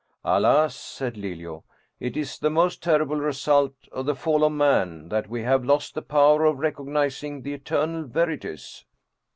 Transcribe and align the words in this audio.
"Alas," 0.25 0.75
said 0.75 1.15
Lelio," 1.15 1.63
it 1.99 2.17
is 2.17 2.39
the 2.39 2.49
most 2.49 2.81
terrible 2.81 3.17
result 3.17 3.75
of 3.91 4.07
the 4.07 4.15
fall 4.15 4.43
of 4.43 4.51
man, 4.51 5.09
that 5.09 5.29
we 5.29 5.43
have 5.43 5.63
lost 5.63 5.93
the 5.93 6.01
power 6.01 6.43
of 6.43 6.57
recognizing 6.57 7.43
the 7.43 7.53
eternal 7.53 8.05
verities." 8.07 8.83